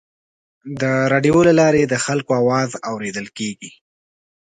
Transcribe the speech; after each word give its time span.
د 0.81 0.83
راډیو 1.11 1.37
له 1.47 1.53
لارې 1.59 1.81
د 1.85 1.95
خلکو 2.05 2.31
اواز 2.41 2.69
اورېدل 2.91 3.27
کېږي. 3.37 3.71